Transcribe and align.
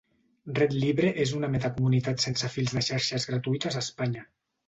RedLibre 0.59 1.09
és 1.25 1.33
una 1.39 1.49
meta 1.57 1.71
comunitat 1.75 2.25
sense 2.25 2.49
fils 2.55 2.73
de 2.77 2.85
xarxes 2.87 3.29
gratuïtes 3.33 3.77
a 3.81 3.87
Espanya. 3.89 4.27